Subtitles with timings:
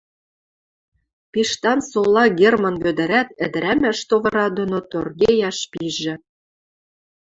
[1.31, 6.15] Пиштан сола Герман Вӧдӹрӓт ӹдӹрӓмӓш товыра доно торгейӓш пижӹ.